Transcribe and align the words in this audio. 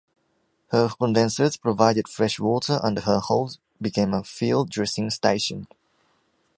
Her 0.69 0.89
condensers 0.89 1.57
provided 1.57 2.07
fresh 2.07 2.39
water 2.39 2.79
and 2.81 2.97
her 2.97 3.19
holds 3.19 3.59
became 3.79 4.15
a 4.15 4.23
field 4.23 4.71
dressing 4.71 5.11
station. 5.11 5.67